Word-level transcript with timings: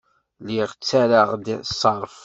Lliɣ 0.43 0.69
ttarraɣ-d 0.73 1.45
ṣṣerf. 1.69 2.15